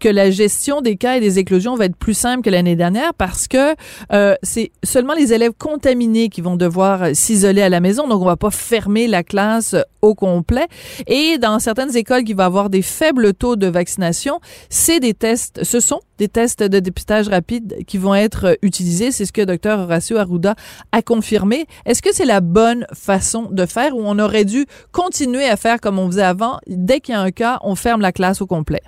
que 0.00 0.08
la 0.08 0.30
gestion 0.30 0.80
des 0.80 0.96
cas 0.96 1.16
et 1.16 1.20
des 1.20 1.38
éclosions 1.38 1.74
va 1.74 1.86
être 1.86 1.96
plus 1.96 2.14
simple 2.14 2.42
que 2.42 2.50
l'année 2.50 2.76
dernière 2.76 3.14
parce 3.14 3.48
que 3.48 3.74
euh, 4.12 4.34
c'est 4.42 4.70
seulement 4.82 5.14
les 5.14 5.32
élèves 5.32 5.52
contaminés 5.56 6.28
qui 6.28 6.40
vont 6.40 6.56
devoir 6.56 7.14
s'isoler 7.14 7.62
à 7.62 7.68
la 7.68 7.80
maison. 7.80 8.08
Donc, 8.08 8.22
on 8.22 8.26
va 8.26 8.36
pas 8.36 8.50
fermer 8.50 9.06
la 9.06 9.22
classe 9.22 9.76
au 10.02 10.14
complet. 10.14 10.66
Et 11.06 11.38
dans 11.38 11.58
certaines 11.58 11.96
écoles 11.96 12.24
qui 12.24 12.34
vont 12.34 12.44
avoir 12.44 12.70
des 12.70 12.82
faibles 12.82 13.34
taux 13.34 13.56
de 13.56 13.66
vaccination, 13.66 14.40
c'est 14.68 15.00
des 15.00 15.14
tests, 15.14 15.64
ce 15.64 15.80
sont 15.80 16.00
des 16.18 16.28
tests 16.28 16.62
de 16.62 16.78
dépistage 16.78 17.28
rapide 17.28 17.84
qui 17.86 17.98
vont 17.98 18.14
être 18.14 18.58
utilisés. 18.62 19.10
C'est 19.10 19.26
ce 19.26 19.32
que 19.32 19.42
Dr 19.42 19.80
Horacio 19.80 20.16
Arruda 20.16 20.54
a 20.92 21.02
confirmé. 21.02 21.66
Est-ce 21.86 22.02
que 22.02 22.14
c'est 22.14 22.24
la 22.24 22.40
bonne 22.40 22.86
façon 22.92 23.48
de 23.50 23.66
faire 23.66 23.96
ou 23.96 24.02
on 24.04 24.18
aurait 24.18 24.44
dû 24.44 24.66
continuer 24.92 25.44
à 25.44 25.56
faire 25.56 25.80
comme 25.80 25.98
on 25.98 26.06
faisait 26.06 26.22
avant? 26.22 26.58
Dès 26.66 27.00
qu'il 27.00 27.14
y 27.14 27.16
a 27.16 27.20
un 27.20 27.30
cas, 27.30 27.58
on 27.62 27.74
ferme 27.74 28.00
la 28.00 28.12
classe 28.12 28.40
au 28.40 28.46
complet. 28.46 28.82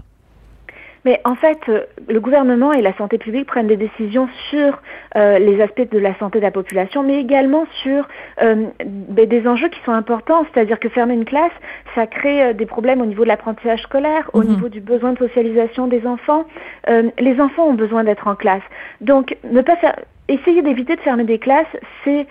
Mais 1.06 1.20
en 1.24 1.36
fait, 1.36 1.60
euh, 1.68 1.84
le 2.08 2.18
gouvernement 2.18 2.72
et 2.72 2.82
la 2.82 2.92
santé 2.96 3.16
publique 3.16 3.46
prennent 3.46 3.68
des 3.68 3.76
décisions 3.76 4.28
sur 4.50 4.82
euh, 5.14 5.38
les 5.38 5.62
aspects 5.62 5.88
de 5.88 6.00
la 6.00 6.18
santé 6.18 6.40
de 6.40 6.44
la 6.44 6.50
population, 6.50 7.04
mais 7.04 7.20
également 7.20 7.64
sur 7.80 8.08
euh, 8.42 8.66
ben, 8.84 9.28
des 9.28 9.46
enjeux 9.46 9.68
qui 9.68 9.78
sont 9.84 9.92
importants. 9.92 10.44
C'est-à-dire 10.52 10.80
que 10.80 10.88
fermer 10.88 11.14
une 11.14 11.24
classe, 11.24 11.52
ça 11.94 12.08
crée 12.08 12.52
des 12.54 12.66
problèmes 12.66 13.00
au 13.00 13.06
niveau 13.06 13.22
de 13.22 13.28
l'apprentissage 13.28 13.82
scolaire, 13.82 14.28
au 14.32 14.42
mhm. 14.42 14.48
niveau 14.48 14.68
du 14.68 14.80
besoin 14.80 15.12
de 15.12 15.18
socialisation 15.18 15.86
des 15.86 16.04
enfants. 16.08 16.44
les 16.88 17.40
enfants 17.40 17.68
ont 17.68 17.74
besoin 17.74 18.02
d'être 18.02 18.26
en 18.26 18.34
classe. 18.34 18.66
Donc, 19.00 19.36
ne 19.48 19.60
pas 19.60 19.76
faire, 19.76 19.94
essayer 20.26 20.60
d'éviter 20.60 20.96
de 20.96 21.00
fermer 21.02 21.24
des 21.24 21.38
classes, 21.38 21.76
c'est 22.02 22.26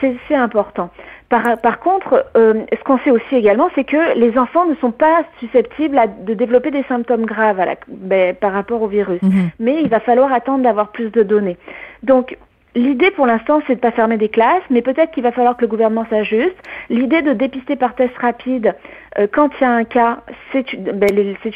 c'est 0.00 0.34
important. 0.34 0.90
Par, 1.28 1.80
contre, 1.80 2.24
euh, 2.36 2.64
ce 2.72 2.84
qu'on 2.84 2.98
sait 2.98 3.10
aussi 3.10 3.34
également, 3.34 3.68
c'est 3.74 3.84
que 3.84 4.16
les 4.16 4.38
enfants 4.38 4.64
ne 4.66 4.76
sont 4.76 4.92
pas 4.92 5.24
susceptibles 5.40 6.00
de 6.24 6.34
développer 6.34 6.70
des 6.70 6.84
symptômes 6.84 7.26
graves 7.26 7.60
ben, 7.88 8.34
par 8.34 8.52
rapport 8.52 8.80
au 8.82 8.86
virus. 8.86 9.20
Mhm. 9.22 9.50
Mais 9.58 9.80
il 9.82 9.88
va 9.88 9.98
falloir 9.98 10.32
attendre 10.32 10.62
d'avoir 10.62 10.92
plus 10.92 11.10
de 11.10 11.24
données. 11.24 11.56
Donc, 12.04 12.36
L'idée 12.76 13.10
pour 13.10 13.26
l'instant, 13.26 13.62
c'est 13.66 13.72
de 13.72 13.78
ne 13.78 13.82
pas 13.82 13.90
fermer 13.90 14.18
des 14.18 14.28
classes, 14.28 14.62
mais 14.68 14.82
peut-être 14.82 15.10
qu'il 15.10 15.22
va 15.22 15.32
falloir 15.32 15.56
que 15.56 15.62
le 15.62 15.66
gouvernement 15.66 16.04
s'ajuste. 16.10 16.56
L'idée 16.90 17.22
de 17.22 17.32
dépister 17.32 17.74
par 17.74 17.94
test 17.94 18.14
rapide 18.18 18.74
euh, 19.18 19.26
quand 19.32 19.48
il 19.58 19.62
y 19.62 19.66
a 19.66 19.70
un 19.70 19.84
cas, 19.84 20.18
c'est 20.52 20.74
une, 20.74 20.92
ben, 20.92 21.08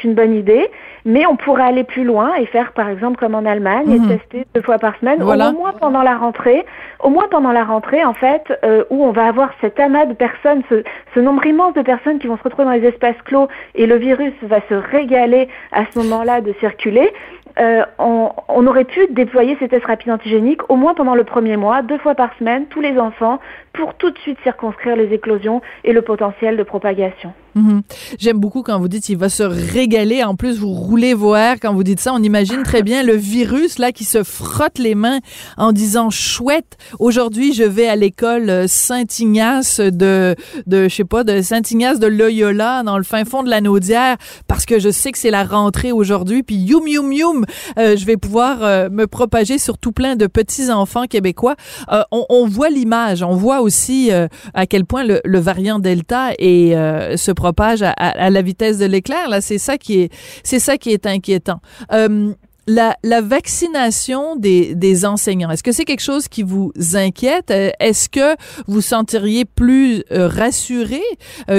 une 0.03 0.15
bonne 0.15 0.35
idée, 0.35 0.71
mais 1.05 1.27
on 1.27 1.37
pourrait 1.37 1.65
aller 1.65 1.85
plus 1.85 2.05
loin 2.05 2.35
et 2.37 2.47
faire 2.47 2.73
par 2.73 2.89
exemple 2.89 3.19
comme 3.19 3.35
en 3.35 3.45
Allemagne 3.45 3.91
et 3.91 3.99
mhm. 3.99 4.09
tester 4.09 4.47
deux 4.55 4.63
fois 4.63 4.79
par 4.79 4.97
semaine, 4.99 5.23
au 5.23 5.27
moins 5.27 5.73
pendant 5.79 6.03
la 6.03 6.17
rentrée, 6.17 6.65
au 7.01 7.11
moins 7.11 7.29
pendant 7.31 7.53
la 7.53 7.65
rentrée 7.65 8.05
en 8.05 8.15
fait, 8.15 8.59
euh, 8.65 8.85
où 8.89 9.05
on 9.05 9.13
va 9.13 9.27
avoir 9.27 9.51
cet 9.61 9.79
amas 9.79 10.07
de 10.07 10.15
personnes, 10.15 10.63
ce, 10.71 10.83
ce 11.15 11.21
nombre 11.21 11.45
immense 11.45 11.75
de 11.75 11.83
personnes 11.83 12.19
qui 12.19 12.29
vont 12.29 12.39
se 12.39 12.43
retrouver 12.43 12.65
dans 12.65 12.73
les 12.73 12.87
espaces 12.87 13.21
clos 13.25 13.49
et 13.75 13.87
le 13.87 13.97
virus 13.97 14.33
va 14.43 14.61
se 14.69 14.75
régaler 14.75 15.49
à 15.73 15.85
ce 15.91 15.99
moment-là 15.99 16.41
de 16.41 16.55
circuler. 16.61 17.13
Euh, 17.59 17.85
on, 17.99 18.31
on, 18.49 18.67
aurait 18.67 18.85
pu 18.85 19.07
déployer 19.09 19.57
ces 19.59 19.69
tests 19.69 19.87
rapides 19.87 20.11
antigéniques 20.11 20.71
au 20.71 20.77
moins 20.77 20.95
pendant 20.95 21.15
le 21.15 21.25
premier 21.25 21.57
mois, 21.57 21.83
deux 21.83 21.99
fois 21.99 22.15
par 22.15 22.31
semaine, 22.39 22.67
tous 22.67 22.81
les 22.81 22.99
enfants, 22.99 23.41
pour 23.73 23.95
tout 23.95 24.11
de 24.11 24.19
suite 24.19 24.39
circonscrire 24.43 24.97
les 24.97 25.13
éclosions 25.13 25.61
et 25.85 25.93
le 25.93 26.03
potentiel 26.03 26.57
de 26.57 26.63
propagation. 26.63 27.33
Mhm. 27.55 27.83
J'aime 28.19 28.39
beaucoup 28.39 28.63
quand 28.63 28.79
vous 28.79 28.89
dites 28.89 29.09
il 29.09 29.17
va 29.17 29.29
se 29.29 29.43
régaler. 29.43 30.23
En 30.23 30.37
plus, 30.37 30.59
vous 30.59 30.73
roulez 30.73 31.15
vos 31.15 31.35
airs 31.35 31.57
quand 31.61 31.75
vous 31.75 31.85
dites 31.85 32.01
ça. 32.01 32.13
On 32.15 32.23
imagine 32.23 32.63
très 32.63 32.83
bien 32.83 33.03
le 33.03 33.15
virus 33.15 33.79
là 33.79 33.93
qui 33.93 34.05
se 34.05 34.23
frotte 34.23 34.79
les 34.79 34.95
mains 34.95 35.19
en 35.57 35.73
disant 35.73 36.11
chouette. 36.11 36.77
Aujourd'hui, 36.99 37.53
je 37.53 37.65
vais 37.65 37.89
à 37.89 37.97
l'école 37.97 38.69
Saint-Ignace 38.69 39.81
de 39.81 40.35
de 40.67 40.89
je 40.89 40.95
sais 40.95 41.05
pas 41.05 41.25
de 41.25 41.43
Saint-Ignace 41.43 41.99
de 41.99 42.07
Loyola 42.07 42.83
dans 42.83 42.99
le 42.99 43.05
fin 43.05 43.25
fond 43.25 43.43
de 43.43 43.51
la 43.51 43.61
Naudière 43.61 44.17
parce 44.47 44.67
que 44.67 44.79
je 44.79 44.91
sais 44.91 45.13
que 45.13 45.19
c'est 45.19 45.31
la 45.31 45.45
rentrée 45.45 45.93
aujourd'hui. 45.93 46.43
Puis 46.43 46.57
youm 46.57 46.87
youm 46.87 47.13
youm, 47.13 47.45
euh, 47.79 47.97
je 47.97 48.05
vais 48.05 48.17
pouvoir 48.17 48.63
euh, 48.63 48.89
me 48.91 49.07
propager 49.07 49.59
sur 49.59 49.79
tout 49.79 49.93
plein 49.93 50.17
de 50.17 50.27
petits 50.27 50.71
enfants 50.71 51.07
québécois. 51.07 51.57
Euh, 51.91 52.03
on, 52.11 52.47
voit 52.47 52.71
l'image, 52.71 53.23
on 53.23 53.35
voit 53.35 53.61
aussi 53.61 54.11
à 54.55 54.67
quel 54.67 54.85
point 54.85 55.05
le, 55.05 55.21
le 55.25 55.39
variant 55.39 55.79
Delta 55.79 56.31
est 56.39 56.71
se 57.17 57.31
propage 57.41 57.83
à, 57.83 58.29
la 58.29 58.43
vitesse 58.43 58.77
de 58.77 58.85
l'éclair. 58.85 59.31
Là, 59.31 59.41
c'est 59.41 59.57
ça 59.57 59.79
qui 59.79 60.01
est, 60.01 60.13
c'est 60.45 60.59
ça 60.59 60.77
qui 60.77 60.91
est 60.91 61.07
inquiétant. 61.07 61.61
Euh, 61.91 62.35
la, 62.67 62.95
la, 63.03 63.23
vaccination 63.23 64.37
des, 64.37 64.75
des 64.75 65.07
enseignants, 65.07 65.51
est-ce 65.51 65.63
que 65.63 65.73
c'est 65.73 65.87
quelque 65.87 66.03
chose 66.03 66.29
qui 66.29 66.43
vous 66.43 66.71
inquiète? 66.93 67.51
Euh, 67.51 67.71
est-ce 67.81 68.11
que 68.11 68.37
vous 68.69 68.83
sentiriez 68.83 69.47
plus 69.47 70.05
euh, 70.13 70.29
rassuré 70.29 71.01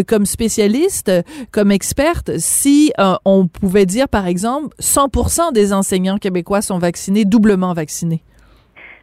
comme 0.07 0.25
spécialiste, 0.25 1.11
comme 1.51 1.71
experte, 1.71 2.37
si 2.37 2.93
on 3.25 3.47
pouvait 3.47 3.87
dire, 3.87 4.07
par 4.07 4.27
exemple, 4.27 4.75
100% 4.79 5.51
des 5.51 5.73
enseignants 5.73 6.19
québécois 6.19 6.61
sont 6.61 6.77
vaccinés, 6.77 7.25
doublement 7.25 7.73
vaccinés? 7.73 8.23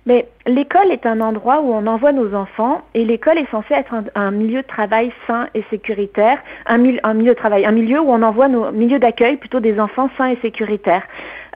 Mais 0.09 0.27
l'école 0.47 0.91
est 0.91 1.05
un 1.05 1.21
endroit 1.21 1.61
où 1.61 1.71
on 1.71 1.87
envoie 1.87 2.13
nos 2.13 2.35
enfants 2.35 2.81
et 2.95 3.05
l'école 3.05 3.37
est 3.37 3.51
censée 3.51 3.75
être 3.75 3.95
un, 4.15 4.31
milieu 4.31 4.63
de 4.63 4.67
travail 4.67 5.13
sain 5.27 5.49
et 5.55 5.63
sécuritaire, 5.69 6.39
un, 6.65 6.79
milieu 6.79 6.99
de 7.03 7.33
travail, 7.35 7.67
un 7.67 7.73
milieu 7.73 8.01
où 8.01 8.11
on 8.11 8.23
envoie 8.23 8.49
nos 8.49 8.73
milieux 8.73 8.99
d'accueil 8.99 9.37
plutôt 9.37 9.61
des 9.61 9.79
enfants 9.79 10.09
sains 10.17 10.29
et 10.29 10.39
sécuritaires. 10.41 11.03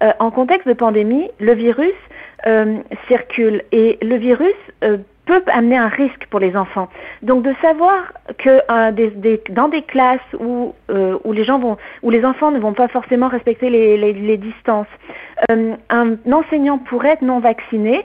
Euh, 0.02 0.12
en 0.18 0.30
contexte 0.30 0.68
de 0.68 0.74
pandémie, 0.74 1.30
le 1.40 1.54
virus 1.54 1.94
euh, 2.46 2.76
circule 3.08 3.62
et 3.72 3.98
le 4.02 4.16
virus 4.16 4.52
euh, 4.84 4.98
peut 5.24 5.42
amener 5.46 5.78
un 5.78 5.88
risque 5.88 6.26
pour 6.28 6.38
les 6.38 6.54
enfants. 6.54 6.90
Donc 7.22 7.44
de 7.44 7.54
savoir 7.62 8.12
que 8.36 8.60
dans 9.50 9.68
des 9.68 9.82
classes 9.82 10.20
où, 10.38 10.74
où 10.90 11.32
les 11.32 12.24
enfants 12.24 12.50
ne 12.50 12.58
vont 12.58 12.74
pas 12.74 12.88
forcément 12.88 13.28
respecter 13.28 13.70
les 13.70 14.36
distances, 14.36 14.88
un 15.48 16.16
enseignant 16.30 16.78
pourrait 16.78 17.10
être 17.10 17.22
non 17.22 17.40
vacciné, 17.40 18.04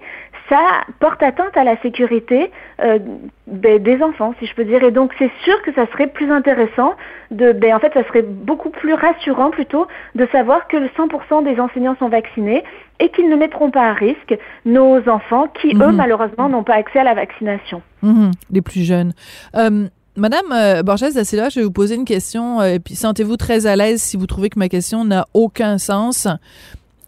ça 0.49 0.81
porte 0.99 1.21
atteinte 1.21 1.55
à 1.55 1.63
la 1.63 1.79
sécurité 1.81 2.51
euh, 2.81 2.99
des 3.47 4.01
enfants, 4.01 4.33
si 4.39 4.45
je 4.45 4.53
peux 4.55 4.63
dire. 4.63 4.83
Et 4.83 4.91
donc, 4.91 5.11
c'est 5.17 5.31
sûr 5.43 5.61
que 5.63 5.73
ça 5.73 5.85
serait 5.91 6.07
plus 6.07 6.31
intéressant 6.31 6.95
de, 7.31 7.51
ben, 7.51 7.75
en 7.75 7.79
fait, 7.79 7.93
ça 7.93 8.05
serait 8.07 8.21
beaucoup 8.21 8.69
plus 8.69 8.93
rassurant 8.93 9.49
plutôt 9.49 9.87
de 10.15 10.27
savoir 10.31 10.67
que 10.67 10.77
le 10.77 10.87
100% 10.87 11.43
des 11.43 11.59
enseignants 11.59 11.95
sont 11.99 12.09
vaccinés 12.09 12.63
et 12.99 13.09
qu'ils 13.09 13.29
ne 13.29 13.35
mettront 13.35 13.71
pas 13.71 13.89
à 13.89 13.93
risque 13.93 14.37
nos 14.65 14.97
enfants 15.09 15.47
qui, 15.61 15.73
eux, 15.75 15.91
mhm. 15.91 15.95
malheureusement, 15.95 16.49
n'ont 16.49 16.63
pas 16.63 16.75
accès 16.75 16.99
à 16.99 17.03
la 17.03 17.13
vaccination. 17.13 17.81
Mhm. 18.01 18.31
les 18.51 18.61
plus 18.61 18.83
jeunes. 18.83 19.13
Euh, 19.55 19.87
Madame 20.15 20.51
euh, 20.51 20.81
Borges 20.81 21.01
là, 21.01 21.49
je 21.49 21.59
vais 21.59 21.63
vous 21.63 21.71
poser 21.71 21.95
une 21.95 22.05
question, 22.05 22.61
et 22.63 22.79
puis 22.79 22.95
sentez-vous 22.95 23.37
très 23.37 23.67
à 23.67 23.75
l'aise 23.75 24.01
si 24.01 24.17
vous 24.17 24.25
trouvez 24.25 24.49
que 24.49 24.57
ma 24.57 24.67
question 24.67 25.05
n'a 25.05 25.27
aucun 25.33 25.77
sens. 25.77 26.27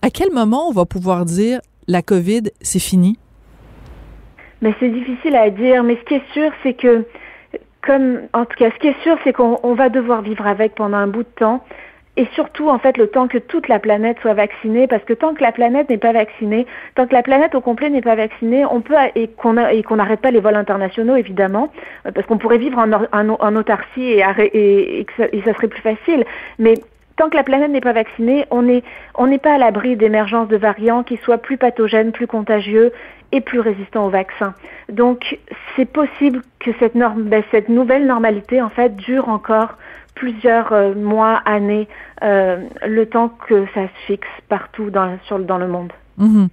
À 0.09 0.11
quel 0.11 0.31
moment 0.31 0.67
on 0.67 0.71
va 0.71 0.85
pouvoir 0.85 1.23
dire 1.23 1.59
la 1.87 2.01
COVID, 2.01 2.49
c'est 2.61 2.79
fini? 2.79 3.19
Mais 4.63 4.73
c'est 4.79 4.89
difficile 4.89 5.35
à 5.35 5.51
dire. 5.51 5.83
Mais 5.83 5.97
ce 5.97 6.05
qui 6.05 6.15
est 6.15 6.33
sûr, 6.33 6.51
c'est 6.63 6.73
que, 6.73 7.05
en 8.33 8.45
tout 8.45 8.57
cas, 8.57 8.71
ce 8.71 8.79
qui 8.79 8.87
est 8.87 8.99
sûr, 9.03 9.19
c'est 9.23 9.33
qu'on 9.33 9.75
va 9.75 9.89
devoir 9.89 10.23
vivre 10.23 10.47
avec 10.47 10.73
pendant 10.73 10.97
un 10.97 11.05
bout 11.05 11.21
de 11.21 11.35
temps. 11.37 11.63
Et 12.17 12.25
surtout, 12.33 12.69
en 12.69 12.79
fait, 12.79 12.97
le 12.97 13.05
temps 13.05 13.27
que 13.27 13.37
toute 13.37 13.67
la 13.67 13.77
planète 13.77 14.17
soit 14.21 14.33
vaccinée, 14.33 14.87
parce 14.87 15.03
que 15.03 15.13
tant 15.13 15.35
que 15.35 15.43
la 15.43 15.51
planète 15.51 15.91
n'est 15.91 15.99
pas 15.99 16.11
vaccinée, 16.11 16.65
tant 16.95 17.05
que 17.05 17.13
la 17.13 17.21
planète 17.21 17.53
au 17.53 17.61
complet 17.61 17.91
n'est 17.91 18.01
pas 18.01 18.15
vaccinée, 18.15 18.65
on 18.65 18.81
peut 18.81 18.95
et 19.13 19.27
qu'on 19.27 19.53
n'arrête 19.53 20.21
pas 20.21 20.31
les 20.31 20.39
vols 20.39 20.55
internationaux, 20.55 21.17
évidemment, 21.17 21.71
euh, 22.07 22.11
parce 22.11 22.25
qu'on 22.25 22.39
pourrait 22.39 22.57
vivre 22.57 22.79
en, 22.79 23.55
autarcie 23.55 24.01
et, 24.01 24.23
et 24.23 25.05
ça 25.45 25.53
serait 25.53 25.67
plus 25.67 25.81
facile. 25.81 26.25
Mais 26.57 26.73
tant 27.19 27.29
que 27.29 27.35
la 27.35 27.43
planète 27.43 27.69
n'est 27.69 27.81
pas 27.81 27.91
vaccinée, 27.91 28.45
on 28.49 28.61
n'est 28.61 28.81
on 29.13 29.27
n'est 29.27 29.39
pas 29.39 29.55
à 29.55 29.57
l'abri 29.57 29.97
d'émergence 29.97 30.47
de 30.47 30.55
variants 30.55 31.03
qui 31.03 31.17
soient 31.17 31.37
plus 31.37 31.57
pathogènes, 31.57 32.13
plus 32.13 32.27
contagieux 32.27 32.93
et 33.33 33.41
plus 33.41 33.59
résistants 33.59 34.07
au 34.07 34.09
vaccin. 34.09 34.53
Donc, 34.89 35.37
c'est 35.75 35.85
possible 35.85 36.41
que 36.59 36.71
cette, 36.79 36.95
norme, 36.95 37.23
ben, 37.23 37.43
cette 37.51 37.67
nouvelle 37.67 38.07
normalité, 38.07 38.61
en 38.61 38.69
fait, 38.69 38.95
dure 38.95 39.27
encore 39.27 39.77
plusieurs 40.15 40.71
euh, 40.71 40.95
mois, 40.95 41.41
années, 41.45 41.87
euh, 42.23 42.63
le 42.87 43.05
temps 43.05 43.29
que 43.47 43.65
ça 43.73 43.83
se 43.83 44.05
fixe 44.07 44.27
partout 44.47 44.89
dans, 44.89 45.17
sur, 45.25 45.39
dans 45.39 45.57
le 45.57 45.67
monde. 45.67 45.91
Mhm. 46.17 46.47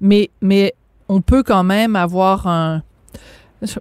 Mais, 0.00 0.30
mais 0.42 0.74
on 1.08 1.20
peut 1.20 1.44
quand 1.44 1.64
même 1.64 1.96
avoir 1.96 2.46
un, 2.48 2.82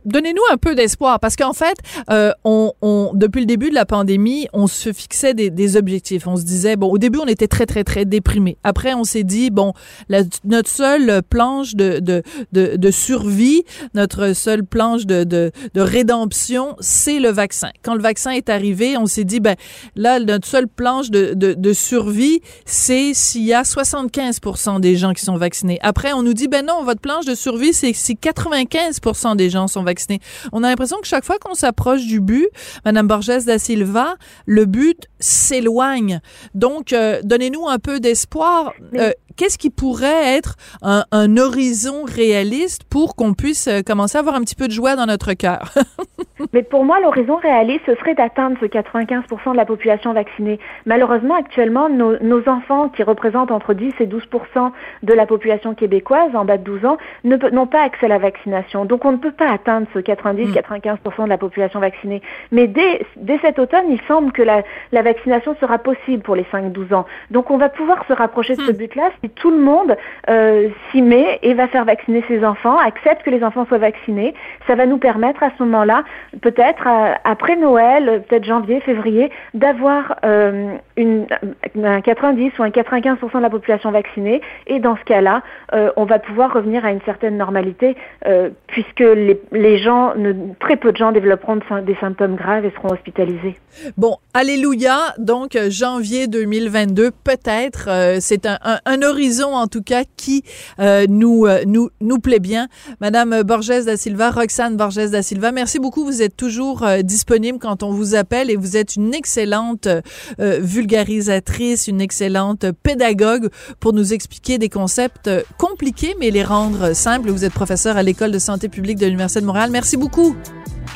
Donnez-nous 0.06 0.42
un 0.52 0.58
peu 0.58 0.76
d'espoir 0.76 1.20
parce 1.20 1.36
qu'en 1.36 1.54
fait, 1.54 1.76
euh, 2.10 2.32
on, 2.44 2.74
on, 2.82 3.12
depuis 3.14 3.42
le 3.42 3.46
début 3.46 3.70
de 3.70 3.76
la 3.76 3.86
pandémie, 3.86 4.48
on 4.54 4.68
se 4.68 4.92
fixait 4.92 5.34
des, 5.34 5.50
des, 5.50 5.78
objectifs. 5.78 6.28
On 6.28 6.36
se 6.36 6.44
disait, 6.44 6.76
bon, 6.76 6.88
au 6.88 6.98
début, 6.98 7.20
on 7.20 7.28
était 7.28 7.48
très, 7.48 7.66
très, 7.66 7.84
très 7.84 8.06
déprimé. 8.06 8.58
Après, 8.64 8.94
on 8.94 9.04
s'est 9.04 9.24
dit, 9.24 9.52
bon, 9.52 9.74
la, 10.10 10.24
notre 10.44 10.70
seule 10.70 11.22
planche 11.24 11.76
de, 11.76 12.00
de, 12.00 12.24
de, 12.52 12.76
de, 12.76 12.92
survie, 12.92 13.64
notre 13.94 14.34
seule 14.34 14.64
planche 14.64 15.06
de, 15.06 15.24
de, 15.24 15.52
de 15.74 15.82
rédemption, 15.82 16.76
c'est 16.80 17.20
le 17.20 17.30
vaccin. 17.30 17.70
Quand 17.84 17.96
le 17.96 18.02
vaccin 18.02 18.32
est 18.32 18.50
arrivé, 18.50 18.98
on 18.98 19.06
s'est 19.06 19.24
dit, 19.24 19.40
ben 19.40 19.56
là, 19.96 20.20
notre 20.20 20.48
seule 20.48 20.68
planche 20.68 21.12
de, 21.12 21.34
de, 21.34 21.54
de 21.54 21.74
survie, 21.74 22.42
c'est 22.66 23.14
s'il 23.14 23.46
y 23.46 23.54
a 23.54 23.64
75 23.64 24.40
des 24.80 24.96
gens 24.96 25.14
qui 25.14 25.24
sont 25.24 25.38
vaccinés. 25.38 25.80
Après, 25.82 26.14
on 26.14 26.24
nous 26.24 26.34
dit, 26.34 26.48
ben 26.48 26.66
non, 26.66 26.84
votre 26.84 27.02
planche 27.02 27.26
de 27.26 27.36
survie, 27.36 27.74
c'est 27.74 27.94
si 27.94 28.18
95 28.18 29.00
des 29.36 29.50
gens 29.50 29.69
sont 29.70 29.84
vaccinés. 29.84 30.20
On 30.52 30.64
a 30.64 30.70
l'impression 30.70 30.98
que 31.02 31.08
chaque 31.08 31.24
fois 31.24 31.38
qu'on 31.40 31.54
s'approche 31.54 32.06
du 32.06 32.20
but, 32.20 32.50
Madame 32.86 33.08
Borges 33.08 33.46
da 33.46 33.60
Silva, 33.60 34.16
le 34.46 34.66
but 34.66 35.08
s'éloigne. 35.20 36.22
Donc, 36.54 36.94
euh, 36.94 37.22
donnez-nous 37.24 37.68
un 37.68 37.80
peu 37.80 38.00
d'espoir. 38.00 38.74
Euh, 38.96 39.12
qu'est-ce 39.40 39.58
qui 39.58 39.70
pourrait 39.70 40.36
être 40.36 40.58
un, 40.82 41.06
un 41.14 41.38
horizon 41.38 42.04
réaliste 42.04 42.84
pour 42.84 43.16
qu'on 43.16 43.34
puisse 43.34 43.70
euh, 43.70 43.82
commencer 43.88 44.18
à 44.18 44.20
avoir 44.20 44.36
un 44.36 44.42
petit 44.42 44.56
peu 44.56 44.68
de 44.68 44.74
joie 44.74 44.98
dans 44.98 45.06
notre 45.06 45.32
cœur? 45.32 45.74
Mais 46.54 46.64
pour 46.64 46.84
moi, 46.84 47.00
l'horizon 47.00 47.36
réaliste, 47.36 47.82
ce 47.86 47.96
serait 47.96 48.16
d'atteindre 48.16 48.58
ce 48.60 48.66
95% 48.66 49.52
de 49.52 49.58
la 49.58 49.66
population 49.66 50.14
vaccinée. 50.14 50.60
Malheureusement, 50.86 51.36
actuellement, 51.36 51.90
nos, 51.90 52.18
nos, 52.20 52.48
enfants, 52.50 52.90
qui 52.90 53.04
représentent 53.04 53.52
entre 53.52 53.74
10 53.74 53.94
et 54.00 54.08
12% 54.08 54.72
de 55.04 55.14
la 55.14 55.26
population 55.26 55.74
québécoise 55.74 56.36
en 56.36 56.46
bas 56.46 56.58
de 56.58 56.64
12 56.64 56.86
ans, 56.86 56.98
n'ont 57.24 57.68
pas 57.68 57.84
accès 57.84 58.06
à 58.06 58.10
la 58.10 58.18
vaccination. 58.18 58.86
Donc, 58.86 59.06
on 59.06 59.12
ne 59.12 59.18
peut 59.18 59.32
pas 59.32 59.52
atteindre 59.52 59.88
ce 59.94 60.00
90-95% 60.00 60.98
mm. 60.98 61.24
de 61.24 61.30
la 61.30 61.38
population 61.38 61.80
vaccinée. 61.80 62.22
Mais 62.52 62.68
dès, 62.68 63.06
dès 63.18 63.40
cet 63.40 63.60
automne, 63.60 63.86
il 63.90 64.02
semble 64.08 64.32
que 64.32 64.42
la, 64.42 64.64
la 64.92 65.02
vaccination 65.02 65.56
sera 65.60 65.78
possible 65.78 66.24
pour 66.24 66.36
les 66.36 66.46
5-12 66.52 66.94
ans. 66.94 67.06
Donc, 67.32 67.52
on 67.52 67.58
va 67.58 67.70
pouvoir 67.70 68.06
se 68.08 68.14
rapprocher 68.14 68.56
de 68.56 68.62
ce 68.62 68.72
mm. 68.72 68.78
but-là 68.78 69.10
si 69.22 69.29
tout 69.36 69.52
le 69.52 69.60
monde 69.60 69.96
euh, 70.30 70.70
s'y 70.92 71.02
met 71.02 71.40
et 71.42 71.54
va 71.54 71.68
faire 71.68 71.86
vacciner 71.86 72.24
ses 72.28 72.44
enfants, 72.44 72.78
accepte 72.78 73.24
que 73.24 73.30
les 73.30 73.44
enfants 73.44 73.66
soient 73.66 73.78
vaccinés. 73.78 74.34
Ça 74.68 74.76
va 74.76 74.86
nous 74.86 74.98
permettre 74.98 75.44
à 75.44 75.52
ce 75.58 75.64
moment-là 75.64 76.04
peut-être 76.42 76.88
après 77.24 77.56
Noël, 77.56 78.24
peut-être 78.28 78.46
janvier, 78.46 78.80
février, 78.82 79.32
d'avoir 79.54 80.18
euh, 80.24 80.76
un 80.98 82.02
90 82.02 82.60
ou 82.60 82.64
un 82.64 82.70
95% 82.70 83.38
de 83.38 83.42
la 83.42 83.50
population 83.50 83.92
vaccinée. 83.92 84.42
Et 84.68 84.80
dans 84.80 84.98
ce 84.98 85.04
cas-là, 85.04 85.42
euh, 85.74 85.92
on 85.96 86.06
va 86.06 86.20
pouvoir 86.20 86.54
revenir 86.54 86.86
à 86.86 86.92
une 86.92 87.02
certaine 87.02 87.38
normalité 87.38 87.96
euh, 88.28 88.50
puisque 88.68 89.00
les, 89.00 89.40
les 89.52 89.78
gens, 89.78 90.16
ne, 90.16 90.34
très 90.60 90.76
peu 90.76 90.92
de 90.92 90.98
gens 90.98 91.12
développeront 91.12 91.60
des 91.84 91.96
symptômes 91.96 92.36
graves 92.36 92.66
et 92.66 92.72
seront 92.72 92.94
hospitalisés. 92.94 93.56
Bon, 93.98 94.18
alléluia. 94.34 95.14
Donc, 95.18 95.58
janvier 95.70 96.28
2022, 96.28 97.12
peut-être, 97.24 97.90
c'est 98.20 98.46
un, 98.46 98.58
un, 98.64 98.80
un, 98.86 99.02
horizon 99.02 99.56
en 99.56 99.68
tout 99.68 99.82
cas 99.82 100.04
qui 100.18 100.44
nous, 100.78 101.48
nous, 101.66 101.90
nous 102.02 102.20
plaît 102.20 102.40
bien. 102.40 102.68
Madame 103.02 103.44
Borges 103.44 103.86
da 103.86 103.98
Silva, 103.98 104.32
Roxane 104.32 104.78
Borges 104.78 105.10
da 105.10 105.22
Silva, 105.22 105.52
merci 105.52 105.80
beaucoup. 105.80 106.06
Vous 106.06 106.22
êtes 106.22 106.36
toujours 106.36 106.84
euh, 106.84 107.02
disponible 107.02 107.60
quand 107.60 107.84
on 107.84 107.92
vous 107.92 108.16
appelle 108.16 108.50
et 108.50 108.56
vous 108.56 108.78
êtes 108.78 108.96
une 108.96 109.14
excellente 109.14 109.88
euh, 109.88 110.60
vulgarisatrice, 110.62 111.88
une 111.88 112.02
excellente 112.02 112.66
pédagogue 112.84 113.50
pour 113.80 113.94
nous 113.94 114.14
expliquer 114.14 114.58
des 114.58 114.70
concepts 114.70 115.30
compliqués 115.58 116.16
mais 116.20 116.32
les 116.32 116.44
rendre 116.44 116.94
simples. 116.94 117.30
Vous 117.30 117.46
êtes 117.46 117.54
professeur 117.54 117.98
à 117.98 118.04
l'école 118.04 118.32
de 118.32 118.40
santé 118.40 118.70
publique 118.70 118.98
de 118.98 119.06
l'Université 119.06 119.42
de 119.42 119.46
Montréal. 119.46 119.70
Merci 119.72 119.98
beaucoup. 119.98 120.36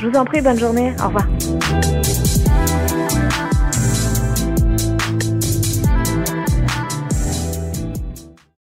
Je 0.00 0.08
vous 0.08 0.16
en 0.16 0.24
prie, 0.24 0.40
bonne 0.40 0.58
journée. 0.58 0.94
Au 1.00 1.08
revoir. 1.08 1.26